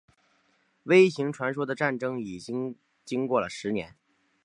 [0.85, 3.95] 微型传说的战斗已经过了十年。